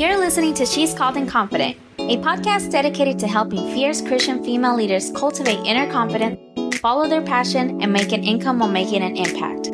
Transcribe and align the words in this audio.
You're 0.00 0.16
listening 0.16 0.54
to 0.54 0.64
She's 0.64 0.94
Called 0.94 1.18
and 1.18 1.28
Confident, 1.28 1.76
a 1.98 2.16
podcast 2.16 2.70
dedicated 2.70 3.18
to 3.18 3.28
helping 3.28 3.58
fierce 3.74 4.00
Christian 4.00 4.42
female 4.42 4.74
leaders 4.74 5.10
cultivate 5.10 5.58
inner 5.66 5.92
confidence, 5.92 6.40
follow 6.78 7.06
their 7.06 7.20
passion, 7.20 7.82
and 7.82 7.92
make 7.92 8.10
an 8.12 8.24
income 8.24 8.60
while 8.60 8.70
making 8.70 9.02
an 9.02 9.14
impact. 9.14 9.68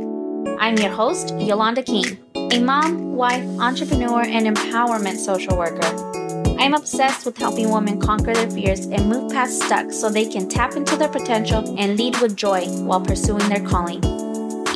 I'm 0.58 0.76
your 0.78 0.90
host, 0.90 1.32
Yolanda 1.38 1.84
King, 1.84 2.18
a 2.34 2.58
mom, 2.58 3.14
wife, 3.14 3.44
entrepreneur, 3.60 4.22
and 4.22 4.48
empowerment 4.48 5.18
social 5.18 5.56
worker. 5.56 5.86
I'm 6.58 6.74
obsessed 6.74 7.24
with 7.24 7.38
helping 7.38 7.70
women 7.70 8.00
conquer 8.00 8.34
their 8.34 8.50
fears 8.50 8.86
and 8.86 9.08
move 9.08 9.30
past 9.30 9.62
stuck 9.62 9.92
so 9.92 10.10
they 10.10 10.28
can 10.28 10.48
tap 10.48 10.74
into 10.74 10.96
their 10.96 11.08
potential 11.08 11.78
and 11.78 11.96
lead 11.96 12.20
with 12.20 12.34
joy 12.34 12.66
while 12.82 13.00
pursuing 13.00 13.48
their 13.48 13.64
calling. 13.64 14.02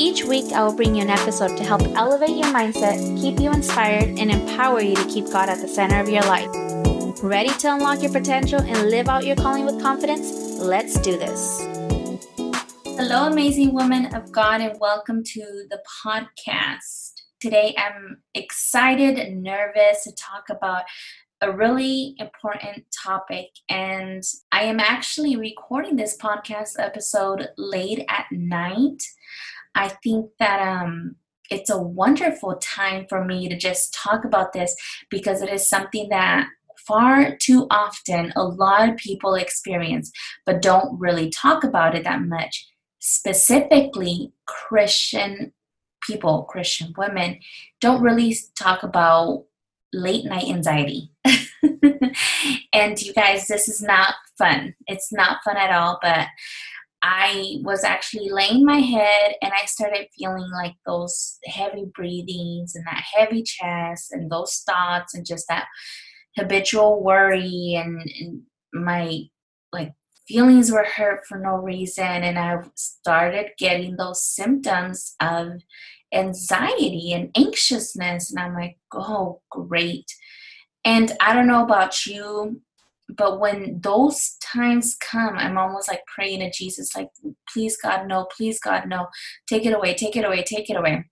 Each 0.03 0.25
week, 0.25 0.51
I 0.55 0.65
will 0.65 0.73
bring 0.73 0.95
you 0.95 1.03
an 1.03 1.11
episode 1.11 1.59
to 1.59 1.63
help 1.63 1.83
elevate 1.83 2.31
your 2.31 2.47
mindset, 2.47 3.21
keep 3.21 3.39
you 3.39 3.53
inspired, 3.53 4.19
and 4.19 4.31
empower 4.31 4.81
you 4.81 4.95
to 4.95 5.05
keep 5.05 5.27
God 5.27 5.51
at 5.51 5.61
the 5.61 5.69
center 5.69 6.01
of 6.01 6.09
your 6.09 6.23
life. 6.23 6.49
Ready 7.23 7.51
to 7.59 7.75
unlock 7.75 8.01
your 8.01 8.11
potential 8.11 8.63
and 8.63 8.89
live 8.89 9.11
out 9.11 9.27
your 9.27 9.37
calling 9.37 9.67
with 9.67 9.79
confidence? 9.83 10.59
Let's 10.59 10.99
do 11.01 11.19
this. 11.19 11.61
Hello, 12.87 13.27
amazing 13.27 13.75
woman 13.75 14.15
of 14.15 14.33
God, 14.33 14.63
and 14.63 14.81
welcome 14.81 15.23
to 15.23 15.67
the 15.69 15.83
podcast. 16.03 17.21
Today, 17.39 17.75
I'm 17.77 18.23
excited 18.33 19.19
and 19.19 19.43
nervous 19.43 20.05
to 20.05 20.15
talk 20.15 20.49
about 20.49 20.85
a 21.43 21.53
really 21.53 22.15
important 22.17 22.87
topic, 23.05 23.51
and 23.69 24.23
I 24.51 24.63
am 24.63 24.81
actually 24.81 25.37
recording 25.37 25.97
this 25.97 26.17
podcast 26.17 26.79
episode 26.79 27.51
late 27.59 28.03
at 28.09 28.25
night. 28.31 29.03
I 29.75 29.89
think 29.89 30.31
that 30.39 30.61
um, 30.61 31.17
it's 31.51 31.71
a 31.71 31.81
wonderful 31.81 32.57
time 32.57 33.07
for 33.09 33.25
me 33.25 33.49
to 33.49 33.57
just 33.57 33.95
talk 33.95 34.25
about 34.25 34.53
this 34.53 34.75
because 35.11 35.43
it 35.43 35.51
is 35.51 35.69
something 35.69 36.09
that 36.11 36.49
far 36.87 37.37
too 37.37 37.67
often 37.71 38.33
a 38.35 38.43
lot 38.43 38.89
of 38.89 38.97
people 38.97 39.35
experience 39.35 40.11
but 40.47 40.63
don't 40.63 40.99
really 40.99 41.29
talk 41.31 41.63
about 41.63 41.95
it 41.95 42.05
that 42.05 42.23
much. 42.23 42.67
Specifically, 43.01 44.33
Christian 44.47 45.53
people, 46.03 46.45
Christian 46.45 46.95
women, 46.97 47.39
don't 47.81 48.03
really 48.03 48.37
talk 48.59 48.83
about 48.83 49.45
late 49.93 50.25
night 50.25 50.49
anxiety. 50.49 51.11
and 52.73 53.01
you 53.01 53.13
guys, 53.13 53.47
this 53.47 53.69
is 53.69 53.83
not 53.83 54.15
fun. 54.39 54.75
It's 54.87 55.13
not 55.13 55.39
fun 55.45 55.57
at 55.57 55.73
all, 55.73 55.99
but 56.03 56.27
I 57.03 57.57
was 57.63 57.83
actually 57.83 58.29
laying 58.31 58.65
my 58.65 58.79
head 58.79 59.35
and 59.41 59.53
I 59.53 59.65
started 59.67 60.09
feeling 60.19 60.51
like 60.53 60.75
those 60.87 61.39
heavy 61.47 61.87
breathings 61.95 62.75
and 62.75 62.85
that 62.87 63.03
heavy 63.15 63.43
chest 63.43 64.13
and 64.13 64.31
those 64.31 64.63
thoughts 64.67 65.15
and 65.15 65.25
just 65.25 65.47
that 65.49 65.67
habitual 66.37 67.03
worry 67.03 67.75
and, 67.75 68.01
and 68.21 68.43
my 68.73 69.23
like 69.73 69.93
feelings 70.29 70.71
were 70.71 70.85
hurt 70.85 71.27
for 71.27 71.39
no 71.39 71.57
reason 71.57 72.05
and 72.05 72.39
I 72.39 72.59
started 72.77 73.53
getting 73.59 73.97
those 73.97 74.23
symptoms 74.23 75.15
of 75.21 75.63
anxiety 76.13 77.13
and 77.13 77.31
anxiousness 77.37 78.31
and 78.31 78.41
I'm 78.41 78.55
like, 78.55 78.79
"Oh, 78.93 79.41
great." 79.51 80.07
And 80.85 81.13
I 81.21 81.35
don't 81.35 81.47
know 81.47 81.65
about 81.65 82.07
you, 82.07 82.61
but 83.17 83.41
when 83.41 83.81
those 83.81 84.37
times 84.43 84.97
come 85.01 85.37
i'm 85.37 85.59
almost 85.59 85.89
like 85.89 86.01
praying 86.15 86.41
to 86.41 86.51
jesus 86.51 86.95
like 86.97 87.09
please 87.53 87.77
god 87.83 88.07
no 88.07 88.27
please 88.37 88.59
god 88.61 88.89
no. 88.89 89.07
Take 89.49 89.67
it 89.67 89.75
away 89.75 89.95
take 89.95 90.17
it 90.17 90.25
away 90.25 90.43
take 90.43 90.71
it 90.71 90.77
away. 90.77 91.05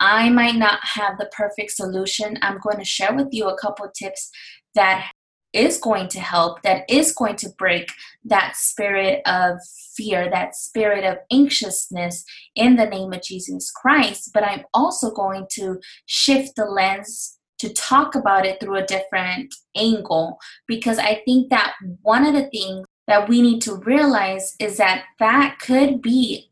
I 0.00 0.28
might 0.28 0.56
not 0.56 0.80
have 0.82 1.18
the 1.18 1.30
perfect 1.36 1.70
solution. 1.70 2.36
I'm 2.42 2.58
going 2.58 2.78
to 2.78 2.84
share 2.84 3.14
with 3.14 3.28
you 3.30 3.48
a 3.48 3.56
couple 3.56 3.88
tips 3.96 4.30
that 4.74 5.10
is 5.52 5.78
going 5.78 6.08
to 6.08 6.20
help 6.20 6.62
that 6.62 6.82
is 6.88 7.12
going 7.12 7.36
to 7.36 7.48
break 7.56 7.88
that 8.24 8.56
spirit 8.56 9.22
of 9.24 9.58
fear 9.96 10.28
that 10.28 10.56
spirit 10.56 11.04
of 11.04 11.18
anxiousness 11.32 12.24
in 12.56 12.74
the 12.74 12.86
name 12.86 13.12
of 13.12 13.22
jesus 13.22 13.70
christ. 13.70 14.30
But 14.34 14.44
i'm 14.44 14.64
also 14.74 15.12
going 15.12 15.46
to 15.52 15.78
shift 16.06 16.56
the 16.56 16.64
lens 16.64 17.38
to 17.64 17.72
talk 17.72 18.14
about 18.14 18.44
it 18.44 18.60
through 18.60 18.76
a 18.76 18.86
different 18.86 19.54
angle 19.76 20.38
because 20.66 20.98
I 20.98 21.22
think 21.24 21.50
that 21.50 21.74
one 22.02 22.26
of 22.26 22.34
the 22.34 22.48
things 22.50 22.86
that 23.06 23.28
we 23.28 23.42
need 23.42 23.60
to 23.62 23.76
realize 23.76 24.54
is 24.60 24.76
that 24.78 25.04
that 25.18 25.58
could 25.60 26.00
be 26.00 26.50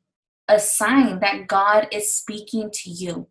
a 0.49 0.59
sign 0.59 1.21
that 1.21 1.47
God 1.47 1.89
is 1.93 2.15
speaking 2.15 2.71
to 2.73 2.91
you. 2.91 3.28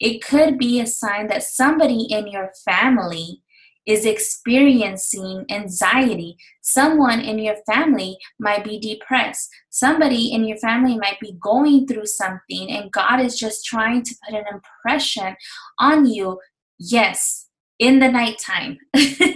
It 0.00 0.24
could 0.24 0.58
be 0.58 0.80
a 0.80 0.86
sign 0.86 1.28
that 1.28 1.44
somebody 1.44 2.06
in 2.10 2.26
your 2.26 2.50
family 2.64 3.42
is 3.86 4.06
experiencing 4.06 5.44
anxiety. 5.50 6.36
Someone 6.62 7.20
in 7.20 7.38
your 7.38 7.56
family 7.66 8.16
might 8.40 8.64
be 8.64 8.78
depressed. 8.78 9.50
Somebody 9.70 10.32
in 10.32 10.44
your 10.44 10.56
family 10.58 10.96
might 10.96 11.20
be 11.20 11.36
going 11.40 11.86
through 11.86 12.06
something, 12.06 12.70
and 12.70 12.90
God 12.90 13.20
is 13.20 13.38
just 13.38 13.64
trying 13.64 14.02
to 14.02 14.14
put 14.24 14.38
an 14.38 14.44
impression 14.52 15.36
on 15.78 16.06
you 16.06 16.38
Yes, 16.78 17.46
in 17.78 17.98
the 17.98 18.08
nighttime, 18.10 18.78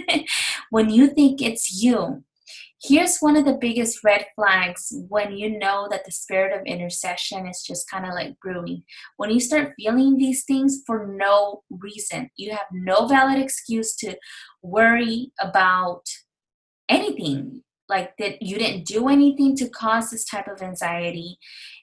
when 0.69 0.89
you 0.89 1.07
think 1.07 1.41
it's 1.41 1.81
you. 1.81 2.23
Here's 2.81 3.19
one 3.19 3.35
of 3.35 3.43
the 3.43 3.57
biggest 3.59 4.05
red 4.05 4.25
flags 4.35 4.93
when 5.09 5.35
you 5.35 5.59
know 5.59 5.89
that 5.91 6.05
the 6.05 6.11
spirit 6.11 6.57
of 6.57 6.65
intercession 6.65 7.45
is 7.45 7.61
just 7.61 7.89
kind 7.89 8.05
of 8.05 8.13
like 8.13 8.39
brewing. 8.41 8.83
When 9.17 9.31
you 9.31 9.41
start 9.41 9.73
feeling 9.77 10.15
these 10.15 10.45
things 10.45 10.81
for 10.87 11.05
no 11.05 11.63
reason, 11.69 12.29
you 12.37 12.51
have 12.51 12.67
no 12.71 13.05
valid 13.05 13.37
excuse 13.37 13.97
to 13.97 14.15
worry 14.61 15.33
about 15.41 16.03
anything 16.87 17.63
like 17.89 18.15
that 18.17 18.41
you 18.41 18.57
didn't 18.57 18.85
do 18.85 19.09
anything 19.09 19.57
to 19.57 19.67
cause 19.67 20.09
this 20.09 20.23
type 20.23 20.47
of 20.47 20.61
anxiety 20.61 21.37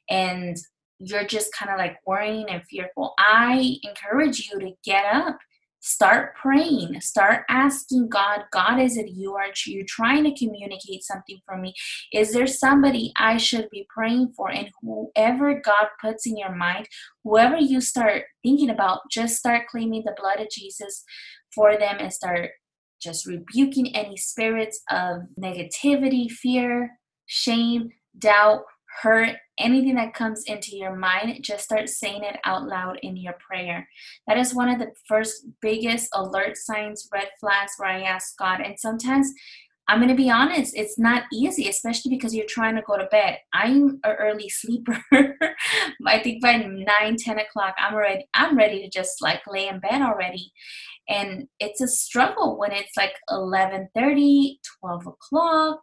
and 0.08 0.56
you're 0.98 1.26
just 1.26 1.52
kind 1.52 1.70
of 1.70 1.78
like 1.78 1.98
worrying 2.06 2.48
and 2.48 2.62
fearful, 2.64 3.14
I 3.18 3.76
encourage 3.82 4.48
you 4.50 4.58
to 4.60 4.72
get 4.84 5.04
up. 5.04 5.38
Start 5.86 6.34
praying. 6.34 7.00
Start 7.00 7.44
asking 7.48 8.08
God, 8.08 8.40
God, 8.50 8.80
is 8.80 8.96
it 8.96 9.10
you? 9.10 9.34
Are 9.34 9.46
you 9.66 9.84
trying 9.84 10.24
to 10.24 10.34
communicate 10.34 11.04
something 11.04 11.38
for 11.46 11.56
me? 11.56 11.74
Is 12.12 12.32
there 12.32 12.48
somebody 12.48 13.12
I 13.16 13.36
should 13.36 13.70
be 13.70 13.86
praying 13.88 14.32
for? 14.36 14.50
And 14.50 14.68
whoever 14.82 15.60
God 15.64 15.86
puts 16.02 16.26
in 16.26 16.36
your 16.36 16.52
mind, 16.52 16.88
whoever 17.22 17.56
you 17.56 17.80
start 17.80 18.24
thinking 18.42 18.68
about, 18.68 19.02
just 19.12 19.36
start 19.36 19.68
claiming 19.68 20.02
the 20.04 20.16
blood 20.20 20.40
of 20.40 20.50
Jesus 20.50 21.04
for 21.54 21.78
them 21.78 21.98
and 22.00 22.12
start 22.12 22.50
just 23.00 23.24
rebuking 23.24 23.94
any 23.94 24.16
spirits 24.16 24.80
of 24.90 25.18
negativity, 25.40 26.28
fear, 26.28 26.98
shame, 27.26 27.90
doubt, 28.18 28.62
hurt, 29.02 29.36
anything 29.58 29.94
that 29.96 30.14
comes 30.14 30.44
into 30.46 30.76
your 30.76 30.96
mind, 30.96 31.42
just 31.42 31.64
start 31.64 31.88
saying 31.88 32.24
it 32.24 32.38
out 32.44 32.66
loud 32.66 32.98
in 33.02 33.16
your 33.16 33.34
prayer. 33.34 33.88
That 34.26 34.38
is 34.38 34.54
one 34.54 34.68
of 34.68 34.78
the 34.78 34.92
first 35.08 35.46
biggest 35.60 36.08
alert 36.14 36.56
signs, 36.56 37.08
red 37.12 37.28
flags 37.40 37.72
where 37.76 37.90
I 37.90 38.02
ask 38.02 38.36
God. 38.38 38.60
And 38.60 38.78
sometimes 38.78 39.32
I'm 39.88 39.98
going 39.98 40.08
to 40.08 40.16
be 40.16 40.30
honest, 40.30 40.76
it's 40.76 40.98
not 40.98 41.24
easy, 41.32 41.68
especially 41.68 42.10
because 42.10 42.34
you're 42.34 42.44
trying 42.46 42.74
to 42.74 42.82
go 42.82 42.98
to 42.98 43.06
bed. 43.06 43.38
I'm 43.54 44.00
an 44.02 44.16
early 44.18 44.48
sleeper. 44.48 44.98
I 46.06 46.18
think 46.18 46.42
by 46.42 46.56
9, 46.56 47.16
10 47.16 47.38
o'clock, 47.38 47.76
I'm 47.78 47.94
ready. 47.94 48.26
I'm 48.34 48.56
ready 48.56 48.82
to 48.82 48.90
just 48.90 49.22
like 49.22 49.42
lay 49.46 49.68
in 49.68 49.78
bed 49.78 50.02
already. 50.02 50.50
And 51.08 51.46
it's 51.60 51.80
a 51.80 51.86
struggle 51.86 52.58
when 52.58 52.72
it's 52.72 52.96
like 52.96 53.14
11:30, 53.30 54.56
12 54.80 55.06
o'clock 55.06 55.78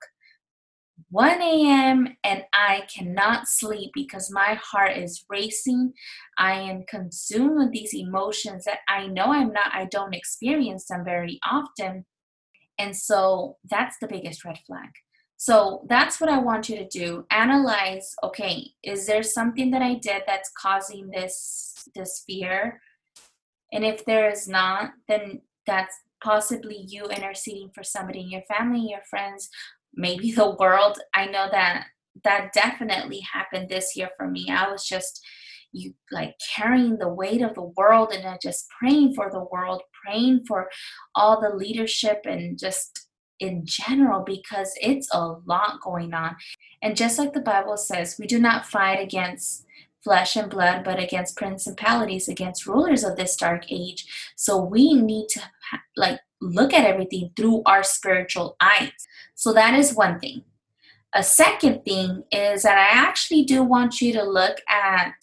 1 1.09 1.41
a.m. 1.41 2.15
and 2.23 2.43
I 2.53 2.83
cannot 2.93 3.47
sleep 3.47 3.91
because 3.93 4.31
my 4.31 4.59
heart 4.61 4.97
is 4.97 5.25
racing. 5.29 5.93
I 6.37 6.53
am 6.53 6.85
consumed 6.87 7.57
with 7.57 7.71
these 7.71 7.93
emotions 7.93 8.65
that 8.65 8.79
I 8.87 9.07
know 9.07 9.25
I'm 9.25 9.51
not, 9.51 9.73
I 9.73 9.85
don't 9.85 10.15
experience 10.15 10.85
them 10.87 11.03
very 11.05 11.39
often. 11.49 12.05
And 12.79 12.95
so 12.95 13.57
that's 13.69 13.97
the 13.99 14.07
biggest 14.07 14.43
red 14.43 14.57
flag. 14.65 14.89
So 15.37 15.85
that's 15.89 16.21
what 16.21 16.29
I 16.29 16.39
want 16.39 16.69
you 16.69 16.77
to 16.77 16.87
do. 16.87 17.25
Analyze, 17.29 18.15
okay, 18.23 18.71
is 18.83 19.05
there 19.05 19.23
something 19.23 19.71
that 19.71 19.81
I 19.81 19.95
did 19.95 20.23
that's 20.25 20.51
causing 20.57 21.09
this 21.09 21.87
this 21.95 22.23
fear? 22.25 22.79
And 23.71 23.83
if 23.83 24.05
there 24.05 24.29
is 24.29 24.47
not, 24.47 24.91
then 25.07 25.41
that's 25.67 25.95
possibly 26.23 26.85
you 26.87 27.05
interceding 27.05 27.71
for 27.75 27.83
somebody 27.83 28.21
in 28.21 28.29
your 28.29 28.43
family, 28.43 28.87
your 28.89 29.01
friends, 29.09 29.49
maybe 29.93 30.31
the 30.31 30.55
world. 30.59 30.99
I 31.13 31.25
know 31.25 31.47
that 31.51 31.87
that 32.23 32.53
definitely 32.53 33.21
happened 33.33 33.69
this 33.69 33.95
year 33.95 34.09
for 34.17 34.27
me. 34.29 34.47
I 34.49 34.69
was 34.69 34.85
just 34.85 35.25
you 35.73 35.93
like 36.11 36.35
carrying 36.55 36.97
the 36.97 37.09
weight 37.09 37.41
of 37.41 37.55
the 37.55 37.71
world 37.75 38.13
and 38.13 38.39
just 38.41 38.67
praying 38.79 39.13
for 39.15 39.29
the 39.31 39.45
world, 39.51 39.81
praying 40.05 40.45
for 40.47 40.69
all 41.15 41.41
the 41.41 41.55
leadership 41.55 42.21
and 42.25 42.57
just 42.57 43.07
in 43.39 43.63
general 43.65 44.23
because 44.23 44.71
it's 44.79 45.09
a 45.13 45.35
lot 45.45 45.81
going 45.83 46.13
on. 46.13 46.35
And 46.81 46.95
just 46.95 47.17
like 47.17 47.33
the 47.33 47.41
Bible 47.41 47.77
says, 47.77 48.17
we 48.19 48.27
do 48.27 48.39
not 48.39 48.65
fight 48.65 49.01
against 49.01 49.65
flesh 50.03 50.35
and 50.35 50.49
blood, 50.49 50.83
but 50.83 50.99
against 50.99 51.37
principalities, 51.37 52.27
against 52.27 52.67
rulers 52.67 53.03
of 53.03 53.15
this 53.15 53.35
dark 53.35 53.71
age. 53.71 54.05
So 54.35 54.61
we 54.61 54.93
need 54.93 55.27
to 55.29 55.41
like 55.97 56.19
look 56.43 56.73
at 56.73 56.85
everything 56.85 57.31
through 57.35 57.63
our 57.65 57.83
spiritual 57.83 58.55
eyes. 58.59 58.91
So 59.35 59.53
that 59.53 59.73
is 59.73 59.95
one 59.95 60.19
thing. 60.19 60.43
A 61.15 61.23
second 61.23 61.85
thing 61.85 62.23
is 62.31 62.63
that 62.63 62.77
I 62.77 62.87
actually 62.91 63.43
do 63.43 63.63
want 63.63 64.01
you 64.01 64.13
to 64.13 64.23
look 64.23 64.57
at 64.67 65.13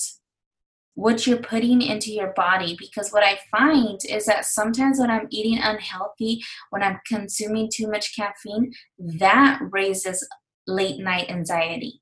what 0.95 1.27
you're 1.27 1.39
putting 1.39 1.83
into 1.83 2.13
your 2.13 2.33
body 2.35 2.77
because 2.79 3.11
what 3.11 3.25
I 3.25 3.39
find 3.51 3.99
is 4.09 4.27
that 4.27 4.45
sometimes 4.45 4.99
when 4.99 5.11
I'm 5.11 5.27
eating 5.31 5.59
unhealthy, 5.59 6.43
when 6.71 6.83
I'm 6.83 7.01
consuming 7.07 7.71
too 7.73 7.89
much 7.89 8.15
caffeine, 8.15 8.73
that 8.99 9.61
raises 9.71 10.27
late 10.67 11.01
night 11.01 11.31
anxiety. 11.31 12.01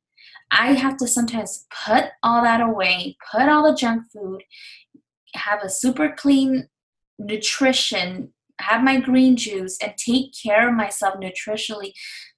I 0.51 0.73
have 0.73 0.97
to 0.99 1.07
sometimes 1.07 1.67
put 1.87 2.07
all 2.23 2.43
that 2.43 2.61
away, 2.61 3.17
put 3.31 3.49
all 3.49 3.71
the 3.71 3.77
junk 3.77 4.05
food, 4.13 4.43
have 5.35 5.63
a 5.63 5.71
super 5.71 6.15
clean 6.17 6.69
nutrition, 7.19 8.33
have 8.61 8.83
my 8.83 9.01
green 9.01 9.37
juice, 9.37 9.79
and 9.83 9.93
take 9.97 10.33
care 10.45 10.69
of 10.69 10.75
myself 10.75 11.15
nutritionally 11.15 11.93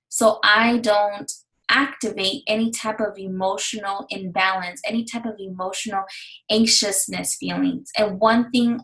so 0.08 0.38
I 0.42 0.78
don't 0.78 1.30
activate 1.70 2.42
any 2.48 2.70
type 2.72 3.00
of 3.00 3.16
emotional 3.16 4.06
imbalance, 4.10 4.82
any 4.84 5.04
type 5.04 5.24
of 5.24 5.34
emotional 5.38 6.02
anxiousness 6.50 7.36
feelings. 7.36 7.90
And 7.96 8.18
one 8.18 8.50
thing 8.50 8.80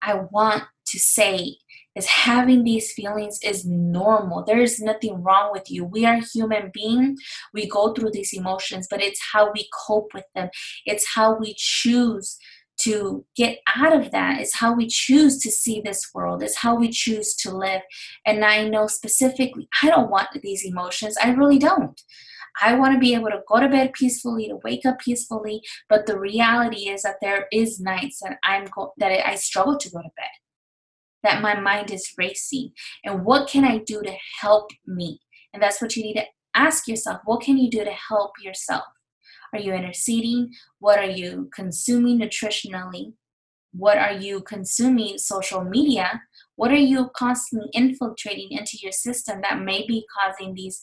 I 0.00 0.14
want 0.30 0.62
to 0.86 0.98
say 0.98 1.56
is 1.96 2.06
having 2.06 2.64
these 2.64 2.92
feelings 2.92 3.38
is 3.42 3.64
normal. 3.64 4.44
There 4.44 4.60
is 4.60 4.80
nothing 4.80 5.22
wrong 5.22 5.50
with 5.52 5.70
you. 5.70 5.84
We 5.84 6.04
are 6.04 6.20
human 6.32 6.70
beings. 6.72 7.20
We 7.52 7.68
go 7.68 7.92
through 7.92 8.10
these 8.12 8.32
emotions, 8.32 8.86
but 8.90 9.02
it's 9.02 9.20
how 9.32 9.50
we 9.52 9.68
cope 9.86 10.12
with 10.14 10.24
them. 10.34 10.50
It's 10.86 11.06
how 11.14 11.36
we 11.36 11.54
choose 11.56 12.38
to 12.84 13.24
get 13.36 13.58
out 13.76 13.94
of 13.94 14.10
that 14.12 14.40
is 14.40 14.54
how 14.54 14.74
we 14.74 14.86
choose 14.86 15.38
to 15.40 15.50
see 15.50 15.80
this 15.80 16.10
world. 16.14 16.42
is 16.42 16.56
how 16.56 16.74
we 16.74 16.90
choose 16.90 17.34
to 17.36 17.56
live. 17.56 17.82
And 18.26 18.44
I 18.44 18.68
know 18.68 18.86
specifically, 18.86 19.68
I 19.82 19.88
don't 19.88 20.10
want 20.10 20.28
these 20.42 20.64
emotions. 20.64 21.16
I 21.22 21.30
really 21.30 21.58
don't. 21.58 22.00
I 22.62 22.74
want 22.74 22.94
to 22.94 23.00
be 23.00 23.14
able 23.14 23.30
to 23.30 23.42
go 23.48 23.58
to 23.58 23.68
bed 23.68 23.92
peacefully, 23.94 24.48
to 24.48 24.60
wake 24.62 24.86
up 24.86 25.00
peacefully. 25.00 25.60
But 25.88 26.06
the 26.06 26.18
reality 26.18 26.88
is 26.88 27.02
that 27.02 27.16
there 27.20 27.46
is 27.52 27.80
nights 27.80 28.20
that 28.22 28.38
I'm 28.44 28.66
go- 28.66 28.92
that 28.98 29.26
I 29.26 29.34
struggle 29.34 29.76
to 29.76 29.90
go 29.90 29.98
to 29.98 30.10
bed 30.16 30.34
that 31.24 31.42
my 31.42 31.58
mind 31.58 31.90
is 31.90 32.12
racing. 32.16 32.70
And 33.04 33.24
what 33.24 33.48
can 33.48 33.64
I 33.64 33.78
do 33.78 34.02
to 34.02 34.14
help 34.40 34.70
me? 34.86 35.20
And 35.52 35.62
that's 35.62 35.82
what 35.82 35.96
you 35.96 36.02
need 36.04 36.14
to 36.14 36.24
ask 36.54 36.86
yourself. 36.86 37.20
What 37.24 37.40
can 37.40 37.58
you 37.58 37.70
do 37.70 37.82
to 37.82 37.90
help 37.90 38.32
yourself? 38.40 38.84
Are 39.54 39.60
you 39.60 39.72
interceding? 39.72 40.52
What 40.80 40.98
are 40.98 41.10
you 41.10 41.48
consuming 41.54 42.18
nutritionally? 42.18 43.12
What 43.72 43.98
are 43.98 44.12
you 44.12 44.40
consuming 44.40 45.16
social 45.16 45.62
media? 45.62 46.22
What 46.56 46.72
are 46.72 46.76
you 46.76 47.10
constantly 47.16 47.70
infiltrating 47.72 48.50
into 48.50 48.78
your 48.82 48.90
system 48.90 49.40
that 49.42 49.60
may 49.60 49.86
be 49.86 50.04
causing 50.12 50.54
these 50.54 50.82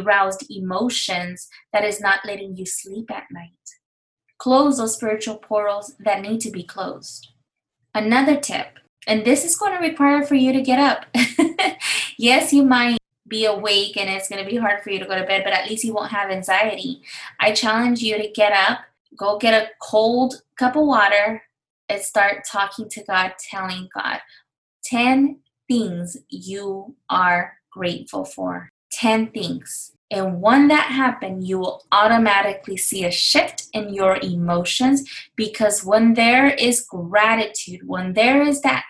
aroused 0.00 0.46
emotions 0.50 1.46
that 1.74 1.84
is 1.84 2.00
not 2.00 2.20
letting 2.24 2.56
you 2.56 2.64
sleep 2.64 3.10
at 3.10 3.24
night? 3.30 3.50
Close 4.38 4.78
those 4.78 4.94
spiritual 4.94 5.36
portals 5.36 5.94
that 6.00 6.22
need 6.22 6.40
to 6.40 6.50
be 6.50 6.62
closed. 6.62 7.28
Another 7.94 8.40
tip 8.40 8.78
and 9.06 9.24
this 9.24 9.44
is 9.44 9.56
going 9.56 9.72
to 9.72 9.78
require 9.78 10.24
for 10.24 10.34
you 10.34 10.52
to 10.52 10.62
get 10.62 10.78
up. 10.78 11.06
yes, 12.18 12.52
you 12.52 12.64
might 12.64 12.98
be 13.28 13.46
awake 13.46 13.96
and 13.96 14.08
it's 14.08 14.28
going 14.28 14.42
to 14.42 14.50
be 14.50 14.56
hard 14.56 14.82
for 14.82 14.90
you 14.90 14.98
to 14.98 15.06
go 15.06 15.18
to 15.18 15.26
bed, 15.26 15.42
but 15.44 15.52
at 15.52 15.68
least 15.68 15.84
you 15.84 15.92
won't 15.92 16.12
have 16.12 16.30
anxiety. 16.30 17.02
I 17.40 17.52
challenge 17.52 18.00
you 18.00 18.16
to 18.16 18.28
get 18.28 18.52
up, 18.52 18.80
go 19.16 19.38
get 19.38 19.54
a 19.54 19.70
cold 19.80 20.42
cup 20.58 20.76
of 20.76 20.86
water, 20.86 21.42
and 21.88 22.00
start 22.00 22.44
talking 22.50 22.88
to 22.90 23.04
God, 23.04 23.32
telling 23.38 23.88
God 23.94 24.20
10 24.84 25.38
things 25.68 26.16
you 26.28 26.94
are 27.10 27.54
grateful 27.70 28.24
for. 28.24 28.70
10 28.92 29.30
things. 29.30 29.92
And 30.10 30.40
when 30.40 30.68
that 30.68 30.86
happens, 30.86 31.48
you 31.48 31.58
will 31.58 31.84
automatically 31.90 32.76
see 32.76 33.04
a 33.04 33.10
shift 33.10 33.66
in 33.72 33.92
your 33.92 34.18
emotions 34.18 35.04
because 35.34 35.84
when 35.84 36.14
there 36.14 36.46
is 36.46 36.82
gratitude, 36.82 37.86
when 37.86 38.12
there 38.12 38.42
is 38.42 38.60
that 38.62 38.84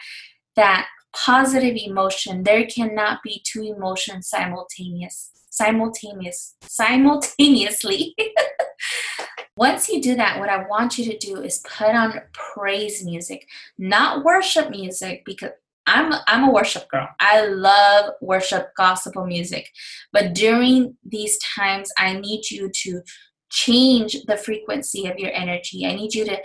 that 0.56 0.88
positive 1.24 1.76
emotion, 1.76 2.42
there 2.42 2.66
cannot 2.66 3.22
be 3.22 3.42
two 3.44 3.62
emotions 3.62 4.28
simultaneous 4.28 5.30
simultaneous 5.56 6.54
simultaneously. 6.60 8.14
Once 9.56 9.88
you 9.88 10.02
do 10.02 10.14
that, 10.14 10.38
what 10.38 10.50
I 10.50 10.66
want 10.68 10.98
you 10.98 11.10
to 11.10 11.16
do 11.16 11.40
is 11.40 11.64
put 11.66 11.94
on 11.94 12.20
praise 12.34 13.02
music, 13.02 13.46
not 13.78 14.22
worship 14.22 14.68
music, 14.68 15.22
because 15.24 15.52
I'm 15.86 16.12
I'm 16.26 16.48
a 16.48 16.52
worship 16.52 16.88
girl. 16.88 17.08
I 17.20 17.46
love 17.46 18.12
worship 18.20 18.68
gospel 18.76 19.24
music. 19.24 19.70
But 20.12 20.34
during 20.34 20.96
these 21.04 21.38
times 21.56 21.90
I 21.96 22.18
need 22.18 22.50
you 22.50 22.70
to 22.82 23.02
change 23.50 24.24
the 24.26 24.36
frequency 24.36 25.06
of 25.06 25.18
your 25.18 25.32
energy. 25.32 25.86
I 25.86 25.94
need 25.94 26.12
you 26.12 26.24
to 26.26 26.38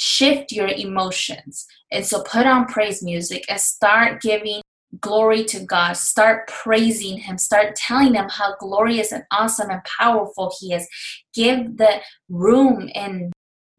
shift 0.00 0.50
your 0.50 0.68
emotions. 0.68 1.66
And 1.92 2.06
so 2.06 2.22
put 2.22 2.46
on 2.46 2.64
praise 2.64 3.02
music 3.02 3.44
and 3.50 3.60
start 3.60 4.22
giving 4.22 4.62
glory 4.98 5.44
to 5.44 5.60
God. 5.60 5.92
Start 5.92 6.48
praising 6.48 7.18
Him. 7.18 7.36
Start 7.36 7.76
telling 7.76 8.14
Him 8.14 8.28
how 8.30 8.56
glorious 8.58 9.12
and 9.12 9.24
awesome 9.30 9.68
and 9.68 9.82
powerful 9.98 10.52
He 10.58 10.72
is. 10.72 10.88
Give 11.34 11.76
the 11.76 12.00
room 12.30 12.88
and 12.94 13.30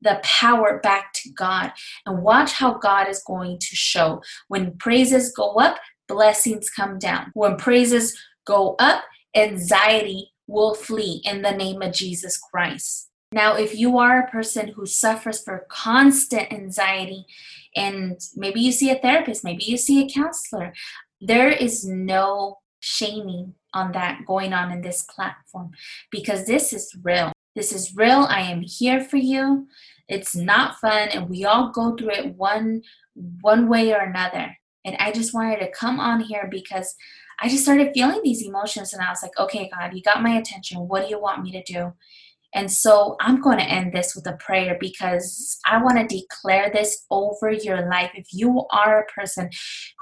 the 0.03 0.19
power 0.23 0.79
back 0.83 1.11
to 1.13 1.31
God 1.31 1.71
and 2.05 2.21
watch 2.21 2.53
how 2.53 2.75
God 2.75 3.07
is 3.07 3.23
going 3.25 3.57
to 3.57 3.75
show. 3.75 4.21
When 4.47 4.77
praises 4.77 5.33
go 5.35 5.55
up, 5.55 5.77
blessings 6.07 6.69
come 6.69 6.99
down. 6.99 7.31
When 7.33 7.55
praises 7.55 8.15
go 8.45 8.75
up, 8.77 9.03
anxiety 9.35 10.31
will 10.45 10.75
flee 10.75 11.21
in 11.23 11.41
the 11.41 11.51
name 11.51 11.81
of 11.81 11.93
Jesus 11.93 12.37
Christ. 12.37 13.10
Now, 13.31 13.55
if 13.55 13.77
you 13.77 13.97
are 13.97 14.19
a 14.19 14.29
person 14.29 14.69
who 14.69 14.85
suffers 14.85 15.41
for 15.41 15.65
constant 15.69 16.51
anxiety 16.51 17.25
and 17.75 18.19
maybe 18.35 18.59
you 18.59 18.73
see 18.73 18.89
a 18.89 18.99
therapist, 18.99 19.43
maybe 19.43 19.63
you 19.63 19.77
see 19.77 20.03
a 20.03 20.09
counselor, 20.09 20.73
there 21.21 21.49
is 21.49 21.85
no 21.85 22.59
shaming 22.81 23.53
on 23.73 23.93
that 23.93 24.25
going 24.25 24.51
on 24.51 24.71
in 24.71 24.81
this 24.81 25.03
platform 25.03 25.71
because 26.11 26.45
this 26.45 26.73
is 26.73 26.93
real. 27.03 27.31
This 27.55 27.71
is 27.71 27.95
real. 27.95 28.25
I 28.29 28.41
am 28.41 28.61
here 28.61 29.01
for 29.01 29.17
you. 29.17 29.67
It's 30.09 30.35
not 30.35 30.79
fun 30.79 31.07
and 31.09 31.29
we 31.29 31.45
all 31.45 31.71
go 31.71 31.95
through 31.95 32.11
it 32.11 32.35
one 32.35 32.81
one 33.41 33.69
way 33.69 33.93
or 33.93 33.99
another. 33.99 34.57
And 34.83 34.95
I 34.97 35.11
just 35.11 35.33
wanted 35.33 35.59
to 35.59 35.71
come 35.71 35.99
on 35.99 36.21
here 36.21 36.47
because 36.49 36.95
I 37.39 37.49
just 37.49 37.63
started 37.63 37.91
feeling 37.93 38.21
these 38.23 38.45
emotions 38.45 38.93
and 38.93 39.01
I 39.01 39.09
was 39.09 39.21
like, 39.23 39.37
"Okay, 39.37 39.69
God, 39.73 39.93
you 39.93 40.01
got 40.01 40.21
my 40.21 40.37
attention. 40.37 40.87
What 40.87 41.03
do 41.03 41.09
you 41.09 41.19
want 41.19 41.43
me 41.43 41.51
to 41.51 41.63
do?" 41.63 41.93
And 42.53 42.71
so 42.71 43.15
I'm 43.19 43.41
going 43.41 43.57
to 43.57 43.63
end 43.63 43.93
this 43.93 44.13
with 44.15 44.27
a 44.27 44.37
prayer 44.37 44.77
because 44.79 45.57
I 45.65 45.81
want 45.81 45.97
to 45.97 46.15
declare 46.15 46.69
this 46.69 47.05
over 47.09 47.51
your 47.51 47.89
life. 47.89 48.11
If 48.13 48.27
you 48.33 48.65
are 48.71 48.99
a 48.99 49.19
person 49.19 49.49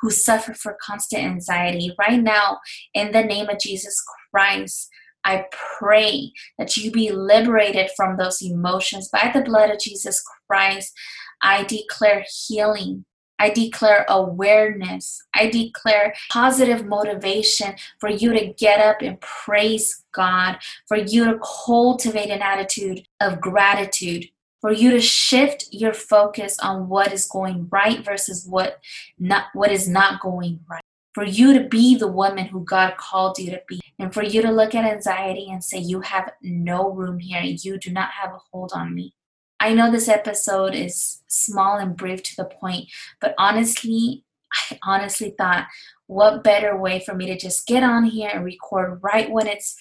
who 0.01 0.10
suffers 0.10 0.58
for 0.58 0.77
constant 0.82 1.24
anxiety 1.24 1.96
right 2.00 2.22
now, 2.22 2.60
in 2.94 3.12
the 3.12 3.24
name 3.24 3.50
of 3.50 3.60
Jesus 3.60 4.01
Christ, 4.32 4.89
I 5.24 5.46
pray 5.77 6.32
that 6.58 6.75
you 6.77 6.91
be 6.91 7.12
liberated 7.12 7.91
from 7.96 8.18
those 8.18 8.41
emotions 8.41 9.10
by 9.12 9.32
the 9.34 9.41
blood 9.41 9.70
of 9.70 9.79
Jesus 9.79 10.24
Christ. 10.48 10.94
I 11.41 11.63
declare 11.65 12.25
healing. 12.48 13.06
I 13.39 13.50
declare 13.50 14.05
awareness. 14.10 15.24
I 15.34 15.50
declare 15.50 16.13
positive 16.29 16.86
motivation 16.86 17.75
for 18.00 18.10
you 18.10 18.34
to 18.34 18.53
get 18.53 18.79
up 18.79 19.01
and 19.01 19.19
praise 19.22 20.03
God, 20.12 20.58
for 20.88 20.98
you 20.98 21.25
to 21.25 21.39
cultivate 21.39 22.29
an 22.29 22.41
attitude 22.41 23.08
of 23.19 23.41
gratitude, 23.41 24.27
for 24.62 24.72
you 24.72 24.91
to 24.91 25.00
shift 25.00 25.69
your 25.72 25.93
focus 25.93 26.58
on 26.60 26.89
what 26.89 27.13
is 27.13 27.27
going 27.27 27.67
right 27.72 28.03
versus 28.03 28.46
what 28.46 28.79
not 29.17 29.46
what 29.53 29.72
is 29.72 29.88
not 29.88 30.22
going 30.22 30.60
right 30.69 30.84
for 31.13 31.25
you 31.25 31.53
to 31.53 31.67
be 31.67 31.98
the 31.98 32.08
woman 32.08 32.46
who 32.46 32.63
God 32.63 32.96
called 32.98 33.39
you 33.39 33.51
to 33.51 33.62
be, 33.67 33.81
and 33.98 34.13
for 34.13 34.24
you 34.24 34.41
to 34.41 34.51
look 34.51 34.75
at 34.75 34.86
anxiety 34.86 35.50
and 35.51 35.63
say, 35.63 35.77
You 35.77 36.01
have 36.01 36.31
no 36.41 36.91
room 36.91 37.19
here, 37.19 37.41
you 37.41 37.77
do 37.77 37.91
not 37.91 38.12
have 38.12 38.31
a 38.31 38.38
hold 38.51 38.72
on 38.74 38.93
me. 38.93 39.13
I 39.59 39.73
know 39.73 39.91
this 39.91 40.07
episode 40.07 40.73
is 40.73 41.21
small 41.27 41.77
and 41.77 41.95
brief 41.95 42.23
to 42.23 42.35
the 42.37 42.45
point, 42.45 42.87
but 43.19 43.35
honestly, 43.37 44.23
I 44.71 44.79
honestly 44.83 45.35
thought, 45.37 45.67
what 46.07 46.43
better 46.43 46.75
way 46.75 47.03
for 47.05 47.13
me 47.13 47.27
to 47.27 47.37
just 47.37 47.67
get 47.67 47.83
on 47.83 48.03
here 48.05 48.31
and 48.33 48.43
record 48.43 48.99
right 49.03 49.29
when 49.29 49.47
it's 49.47 49.75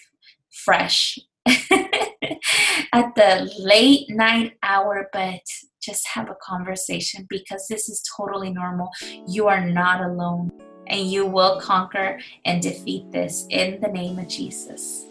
fresh 0.50 1.18
at 1.46 3.14
the 3.14 3.50
late 3.58 4.10
night 4.10 4.54
hour, 4.62 5.08
but 5.12 5.40
just 5.80 6.06
have 6.08 6.28
a 6.28 6.36
conversation 6.42 7.26
because 7.30 7.66
this 7.68 7.88
is 7.88 8.02
totally 8.16 8.52
normal. 8.52 8.90
You 9.26 9.48
are 9.48 9.64
not 9.64 10.02
alone 10.02 10.50
and 10.88 11.10
you 11.10 11.26
will 11.26 11.60
conquer 11.60 12.18
and 12.44 12.60
defeat 12.60 13.10
this 13.12 13.46
in 13.50 13.80
the 13.80 13.88
name 13.88 14.18
of 14.18 14.28
Jesus. 14.28 15.06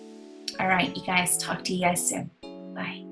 All 0.60 0.68
right, 0.68 0.96
you 0.96 1.04
guys, 1.06 1.38
talk 1.38 1.64
to 1.66 1.74
you 1.74 1.82
guys 1.82 2.08
soon. 2.08 2.30
Bye. 2.76 3.07